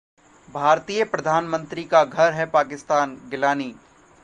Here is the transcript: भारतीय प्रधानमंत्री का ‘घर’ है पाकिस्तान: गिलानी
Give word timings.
भारतीय 0.49 1.03
प्रधानमंत्री 1.03 1.83
का 1.83 2.03
‘घर’ 2.05 2.33
है 2.33 2.45
पाकिस्तान: 2.45 3.15
गिलानी 3.29 3.73